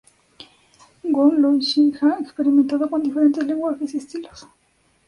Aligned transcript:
Wong 1.13 1.35
Loi 1.41 1.61
Sing 1.61 1.93
ha 2.01 2.17
experimentado 2.19 2.89
con 2.89 3.03
diferentes 3.03 3.45
lenguajes 3.45 3.93
y 3.93 3.97
estilos. 3.99 4.47